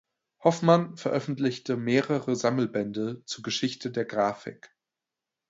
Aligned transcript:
Hofmann 0.43 0.97
veröffentlichte 0.97 1.77
mehrere 1.77 2.35
Sammelbände 2.35 3.21
zur 3.25 3.43
Geschichte 3.43 3.91
der 3.91 4.05
Grafik. 4.05 4.75